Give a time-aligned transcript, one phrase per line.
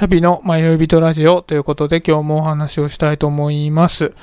[0.00, 4.14] シャビの迷い人ラジオということで今日もお話をしたいと思います。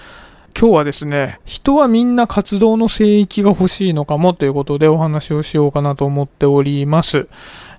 [0.59, 7.28] 今日はですね、人はみんな活動の聖域が欲しいのかもということでお話をしようかなと思っております。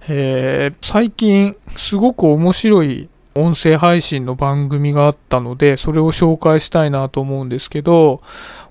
[0.09, 8.21] えー、最近すごく面白い音声配信の番組があったので、それを紹介したいなと思うんですけど、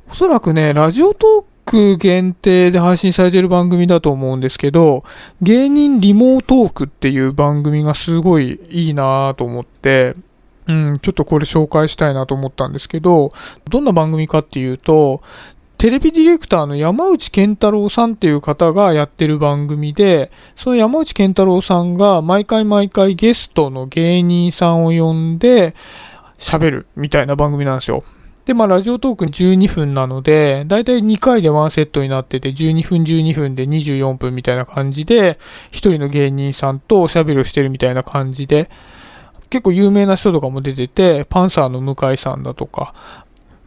[0.10, 1.48] おそらくね、ラジオトーク
[1.98, 5.04] 限定で配信されている番組だと思うんですけど、
[5.42, 10.16] 芸人リモートークっていう番組がすごいいいなと思って、
[10.68, 13.34] うん、ちょっとこれ紹介したいなと思ったんですけど、
[13.70, 15.22] どんな番組かっていうと、
[15.78, 25.76] テレビディレクターの山内健太郎さんっていう方がやってる番組で、その山内健太郎さんが毎回毎回ゲストの芸人さんを呼んで
[26.40, 28.04] 喋るみたいな番組なんですよ。
[28.48, 35.34] で、まあ、ラジオトーク12分なので、だいたい2回で1セットになってて、12分12分で24分みたいな感じで、
[35.72, 38.70] 1人の芸人さんとおしゃべりをしてるみたいな感じで、
[39.50, 42.94] 結構有名な人とかも出てて、パンサーの向井さんだとか、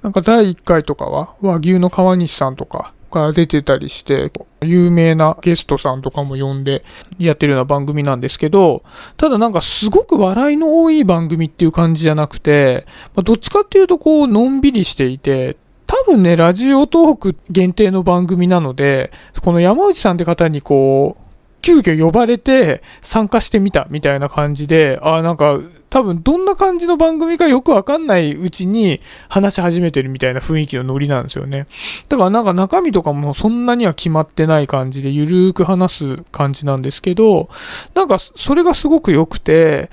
[0.00, 6.84] なんか第1回とかは和牛の川西さんとかが出てたりして、有名なゲストさんとかも呼んで
[7.18, 8.82] やってるような番組なんですけど、
[9.16, 19.10] ただなんかすごく笑いの多い番組っていう感じじゃなくて、まあ、どっちかっていうとこう、のんびりしていて、多分ね、ラジオトーク限定の番組なので、
[19.42, 21.26] この山内さんって方にこう、
[21.62, 31.66] 急遽呼ばれて参加してみたみたいな感じで、あなんか多分どんな感じの番組かよくわかんないうちに話し始めてるみたいな雰囲気のノリなんですよね。
[32.08, 37.48] だからなんか中身とかもそんなには決まってない感じでゆるーく話す感じなんですけど、
[37.94, 39.90] なんかそれがすごく良くて、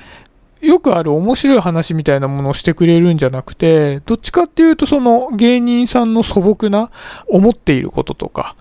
[0.61, 6.89] よくある面白い話みたいなものをしてくれるんじゃなくて、どっちかっていうとその芸人さんの素朴な
[7.27, 8.55] 思っていることとか、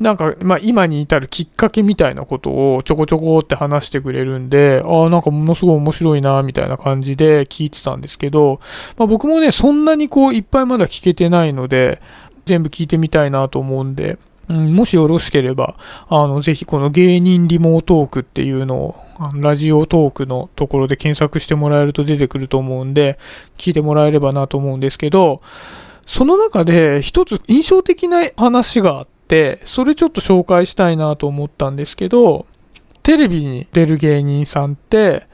[0.00, 8.60] なんか、まあ今に至るきっかけみたいなことをちょこちょこって話してくれるんで、ああ、なんかものすごい面白いな、みたいな感じで聞いてたんですけど、
[8.96, 12.00] まあ僕もね、そんなにこういっぱいまだ聞けてないので、
[12.44, 14.18] 全部聞いてみたいなと思うんで、
[14.48, 15.76] うん、もしよろしければ、
[16.08, 18.96] あの、ぜひこの芸人リモートークっていうのを、
[19.34, 23.18] ラジオトークのところで検索してもらえると出てくると思うんで、
[23.58, 25.42] 聞いてもらえればなと思うんですけど、
[26.06, 32.46] その中で一つ印象的な話があって、それちょっと紹介したいなと思ったんですけど、
[33.02, 35.26] テレビに出る芸人さんって、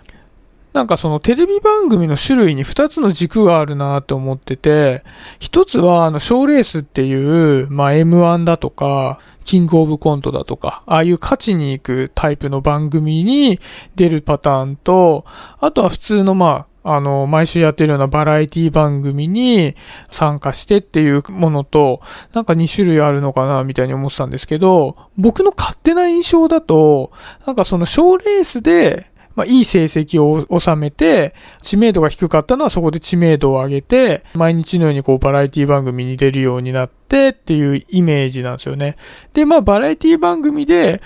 [0.75, 5.05] なんかそのテレビ番組の種類に2つの軸があるなと思ってて、
[5.39, 13.61] 1つはあの賞レースっていう、まあ M1 だとか、キングオブコントだとか、ああいう勝ちに行くタイプの番組に
[13.95, 15.25] 出るパターンと、
[15.61, 19.75] あとは普通のまあ、あの、毎週やってるようなバラエティ番組に
[20.11, 22.01] 参加してっていうものと、
[22.33, 27.13] なんか2種類あるのかな、みたいに思ってたんですけど、僕の勝手な印象だと、
[27.47, 38.97] なんかその賞レースでまあ、いい成績を収めて、知名度が低かったのはそこで知名度を上げて、毎日のようにこうバラエティ番組に出るようになってっていうイメージなんですよね。
[39.33, 41.03] で、まあ、バラエティ番組で、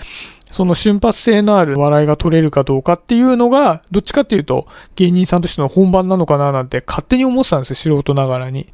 [0.51, 8.67] その瞬発性のある笑いが取れるかどうかっていうのが、どっちかっていうと芸人さんとしての本番なのかななんて勝手に思ってたんですよ、素人ながらに。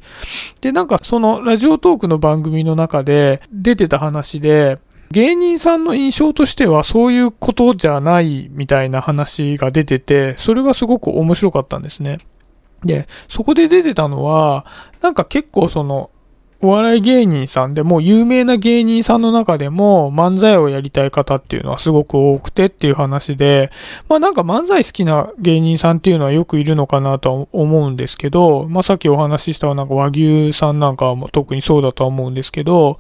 [0.61, 4.79] で、なんかそのラジオトークの番組の中で出てた話で、
[5.11, 12.19] 芸人さんの印象としてはそういうことじゃないみたいな話が出てて、それがすごく面白かったんですね。
[12.83, 14.66] で、そこで出てたのは、
[15.01, 16.11] なんか結構その、
[16.65, 23.71] お笑い芸人さんでも、有名な芸人さんの中でも、漫才をやりたい方っていうのはすごく多くてっていう話で、
[24.09, 32.99] まあなんか漫才好きな芸人さんっていうのはよくいるのかなとは思うんですけど、まあさっきお話ししたなんか和牛さんなんかは特にそうだとは思うんですけど、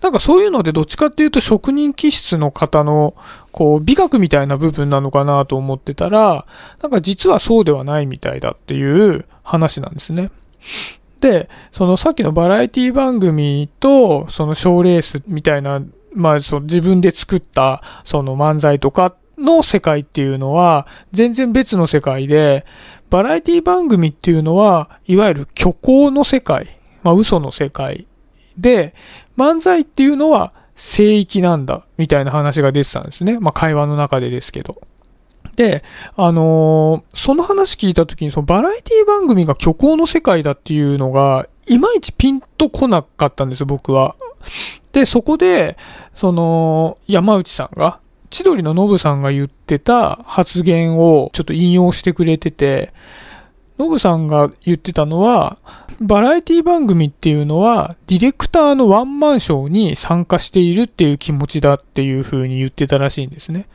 [0.00, 3.14] なんかそういうのでどっちかっていうと職人気質の方の、
[3.52, 6.46] こう美学みたいな部分なのかなと思ってたら、
[6.82, 10.30] なんか実はそうではないみたいだっていう話なんですね。
[11.20, 15.82] で、そのさっきのバラエティ番組と、その賞レースみたいな、
[16.14, 22.64] まあ、その自分で作った、その漫才とかの世界っていうのは、全然別の世界で、
[23.10, 28.06] バラエティ番組っていうのは、いわゆる虚構の世界、まあ、嘘の世界
[28.56, 28.94] で、
[29.36, 33.38] 漫才っていうのは聖域なんだ、みたいな話が出てたんですね。
[33.38, 34.80] まあ、会話の中でですけど。
[35.60, 35.84] で、
[36.16, 44.16] あのー、その話聞いた時に、そのバラエティ番組が虚構の世界だっていうのが、いまいちピンとこなかったんですよ、僕は。
[44.92, 45.76] で、そこで、
[46.14, 52.94] その、山内さんが、千鳥のノブさんが言ってた発言をちょっと引用してくれてて、
[53.78, 55.58] ノブさんが言ってたのは、
[56.00, 63.66] バラエティ番組っていうのは、ディレクターのワンマンショーに参加しているっていう気持ちだっていう風に言ってたらしいんですね。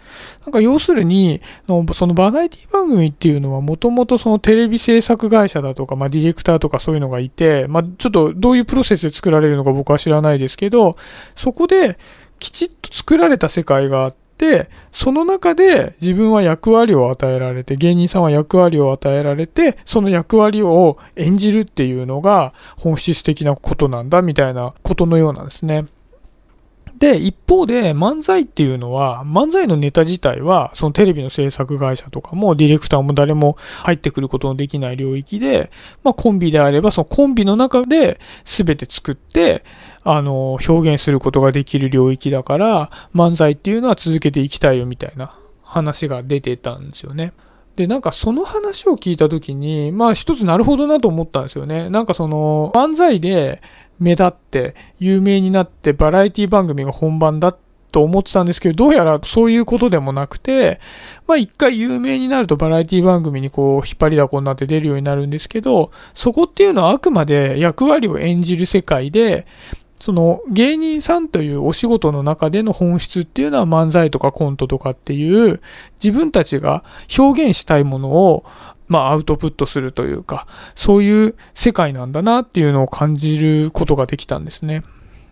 [0.44, 10.98] なんか要するに、そのバラエティ番組っていうのはもともとそのテレビ制作会社だとか、まあディレクターとかそういうのがいて、まあちょっとどういうプロセスで作られるのか僕は知らないですけど、
[11.36, 12.00] そこで
[12.40, 25.86] きちっと作られた世界があって、でその中で自分は役割を与えられて、芸人さんは役割を与えられて、その役割を演じるっていうのが本質的なことなんだみたいなことのようなんですね。
[26.98, 35.72] で、一方で漫才っていうのは、漫才のネタ自体は、そのテレビの制作会社とかも、ディレクターも誰も入ってくることのできない領域で、
[36.04, 39.64] まあコンビであれば、そのコンビの中で全て作って、
[40.04, 47.34] あの、表現することができる領域だから、漫才っていうのは続けていきたいよみたいな話が出てたんですよね。
[47.76, 51.90] で、なんかその話を聞いたときに、まあ一つなるほどなと思ったんですよね。
[51.90, 53.62] なんかその、漫才で
[54.00, 57.56] 目立って有名になってバラエティ番組が本番だ
[57.92, 60.80] と思ってたんですけど、どうやらそういうことでもなくて、
[61.28, 69.46] まあ一回有名になるとバラエティ番組にこう引っ張りだこになって出るようになるんですけど、そこっていうのはあくまで役割を演じる世界で、
[70.00, 75.62] その芸人さんというお仕事の中での本質っていうのは漫才とかコントとかっていう
[76.04, 76.84] 自分たちが
[77.18, 78.46] 表現したいものを
[78.88, 84.84] まあアウトプットするというかそういう世界なんだなっていうのを感じることができたんですね。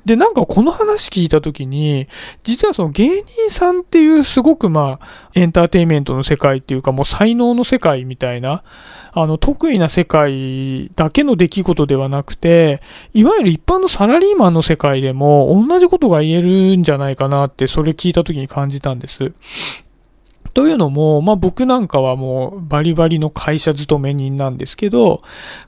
[0.06, 2.08] で、なんかこの話聞いたときに、
[2.44, 8.64] 実はその芸人さんっていうすごくまあ、エンターテインメントの世界っていうかもう才能の世界みたいな、
[9.14, 12.82] あの、得意な世界だけの出来事ではなくて、
[13.14, 19.32] いわゆる一般のサラリーマンの世界でも同じことが言えるんじゃないかなって、それ聞いたときに感じたんです。
[20.54, 25.20] というのも、まあ僕なんかはもうバリバリの会社勤め人なんですけど、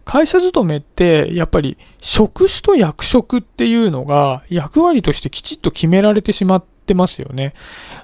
[0.04, 7.54] 会社勤めってやっぱり職種と役職っていうのが役割としてきちっと決められてしまってますよね。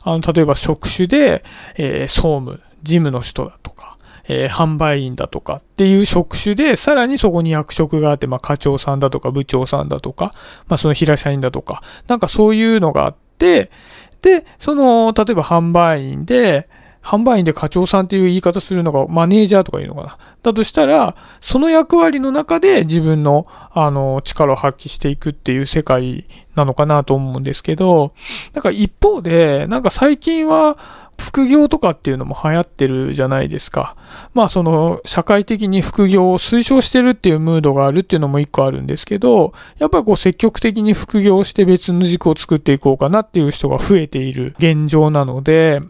[0.04, 1.44] あの、例えば職種で、
[1.78, 3.98] えー、総務、事務の人だとか、
[4.28, 10.32] えー、販売員だとかっていう職種で、さらにそこに役職があって、まあ課長さんだとか部長さんだとか、
[10.68, 13.70] まあその平社員だとか、なんかそういうのがあって、
[14.22, 16.70] で、その、例えば販売員で、
[17.04, 20.18] 販売員で課長さんっていう言い方するのがマネージャーとかいうのかな。
[20.44, 28.14] だとしたら、その役割の中で自分の、あの、力を発揮していくっていう世界なのかなと思うんですけど、
[28.54, 30.78] なんか一方で、なんか最近は、
[31.22, 33.96] 副業とかっていうのも流行ってるじゃないですか。
[34.34, 45.82] まあその社会的に副業を推奨してるっていうムードがあるっていうのも一個あるんですけど、やっぱりこう積極的に副業して別の軸を作っていこうかなっていう人が増えている現状なので、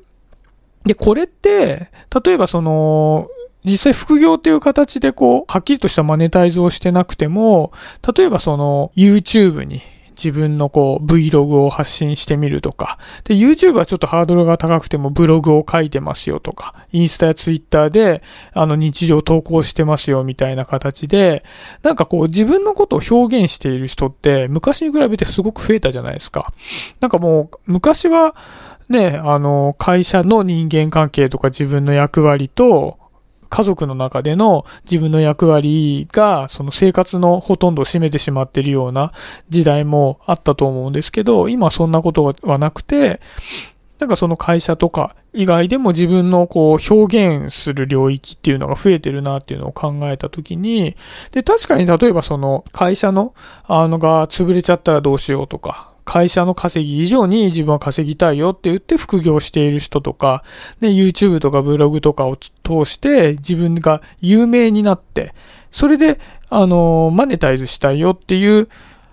[0.85, 1.89] で、これって、
[2.25, 3.27] 例えばその、
[3.63, 7.71] 実際副業っていう形でこう、はっきりとしたマネタイズをしてなくても、
[8.15, 9.81] 例えばその、YouTube に
[10.23, 12.97] 自分のこう Vlog を発信してみるとか。
[13.23, 18.21] で、YouTube はちょっとハードルが高くてもブログを書いてますよとか、インスタや Twitter で
[18.53, 21.43] あの日常投稿してますよみたいな形で、
[21.83, 26.53] なんかこう自分のことを表現している人って昔に比べてすごく増えたじゃないですか。
[26.99, 28.35] なんかもう昔は
[28.89, 32.99] ね、あの、会社の人間関係とか自分の役割と、
[33.51, 39.11] 家族の中での自分の役割が、その生活のほとんどを占めてしまっているような
[39.49, 43.19] 時代もあったと思うんですけど、今そんなことはなくて、
[43.99, 50.95] なんかその会社とか以外でも自分のこう表現する領域っていうのが増えてるなっていうのを考えたときに、
[51.31, 53.35] で、確かに例えばその会社の
[53.65, 60.43] あのが潰れちゃったらどうしようとか、会社の稼ぎ以上に自分は稼ぎたいよって言って副業している人とか、
[60.79, 62.51] ね、YouTube とかブログとかを通
[62.85, 65.33] して自分が有名になって、
[65.71, 68.67] それで、あの、マネタイズしたいよっていう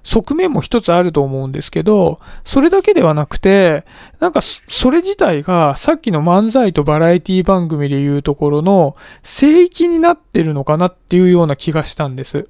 [0.09, 3.85] 側面も一つあると思うんですけど、それだけではなくて、
[4.21, 12.49] なんかそれ自体がさっきの漫才とバラエティ番組で言うところの聖域になってるのかなっていうような気がしたんです。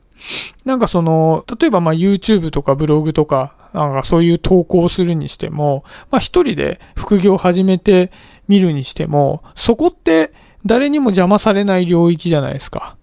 [0.65, 8.11] なんかその、例えばまあ YouTube とかブログとか、なんかそういう投稿をするにしても、まあ一人で副業を始めて
[8.49, 10.33] みるにしても、そこって
[10.67, 12.97] 誰にも邪魔されない領域じゃないですか。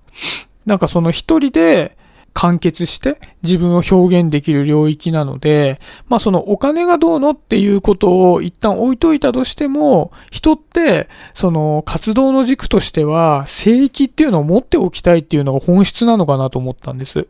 [0.66, 1.98] なんかその一人で
[2.36, 17.28] 完結して自分を表現できる領域なので、まあそのお金がどうのっていうことを一旦置いといたとしても、人ってその活動の軸としては聖域っていうのを持っておきたいっていうのが本質なのかなと思ったんです。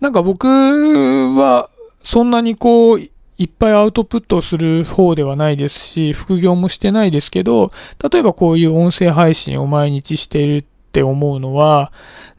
[0.00, 1.70] なんか僕は
[2.02, 3.00] そんなにこう、
[3.38, 7.72] いっぱいアウトプットする方ではないですし、副業もしてないですけど、
[8.10, 11.90] 例えばこういう音声配信を毎日しているって思うのは、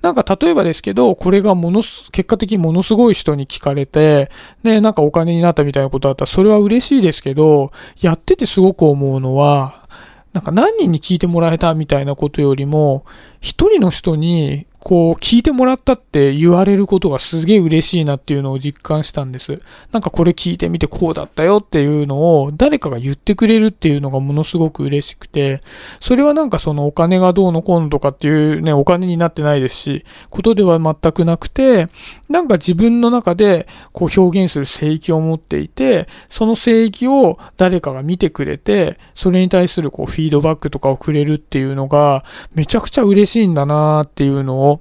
[0.03, 4.29] なんか例えばですけど、これがものす、結果的にものすごい人に聞かれて、
[4.61, 9.87] で、なんかお金になったみたいなことだったら、それは嬉しいですけど、やっててすごく思うのは、
[10.33, 13.05] なんか何人に聞いてもらえたみたいなことよりも、
[13.41, 19.61] 一人の人にこう、聞いてもらったって言われることがすげえ嬉しいなっていうのを実感したんです。
[19.93, 25.61] なんかこれ聞いてみてこうだったよっていうのを誰かが言ってくれるっていうのがものすごく嬉しくて、
[26.01, 31.87] それはなんかそのお金がどうのこうのとかっていうね、お金になってないですし、ことでは全くなくて、
[32.27, 44.72] なんか自分の中でこう表現する聖域を持っていて、その聖域を誰かが見てくれて、それに対するこうフィードバックとかをくれるっていうのがめちゃくちゃ嬉しいんだなーっていうのを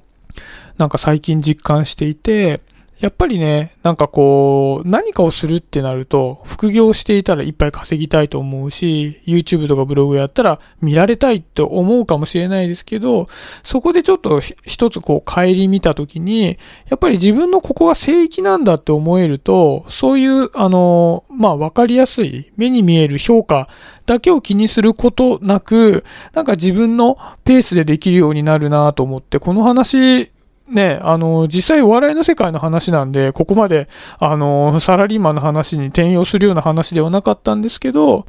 [0.79, 2.61] なんか最近実感していて、
[3.03, 13.27] やっぱりね、なんかこう、何かをするってなると、副業していたらいっぱい稼ぎたいと思うし、YouTube とかブログやったら見られたいって思うかもしれないですけど、
[13.65, 23.69] そこでちょっと一つこう帰り見たときに、やっぱり自分のここが聖域なんだって思えると、そういう、あの、まあわかりやすい、目に見える評価
[24.07, 26.05] だけを気にすることなく、
[26.35, 30.31] なんか自分のペースでできるようになるなと思って、この話、
[30.73, 33.89] ね、あの、実際お笑いの世界の話なんで、ここまで、
[34.19, 38.27] あの、サラリーマンの話に転用するような話ではなかったんですけど、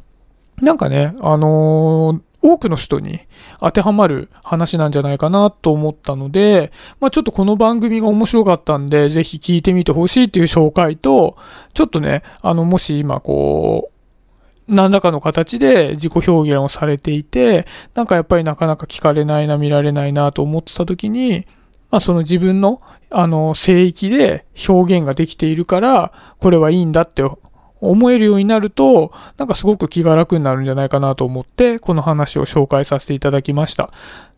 [0.60, 3.20] なんかね、あの多くの人に
[3.58, 11.36] 当てはまる話なんじゃないかなと思ったので、まあちょっとこの番組が面白かったんで、ぜひ聞いてみてほしいっていう紹介と、
[11.72, 21.46] ちょっとね、あの、もし今こう、何らかの形で自己表現をされていて、なんかやっぱりなかなか聞かれないな、見られないなと思ってた時に、
[21.94, 27.22] まあ、その自分の、あの、聖域で表現ができているから、これはいいんだって
[27.80, 33.90] 思えるようになると、なんかすごく気が楽になるんじゃないかなと思って、この話を紹介させていただきました。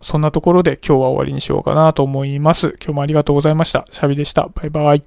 [0.03, 2.77] そんなところで今日は終わりにしようかなと思います。
[2.79, 3.87] 今日もありがとうございました。
[3.91, 4.51] シャビでした。
[4.55, 5.03] バイバイ。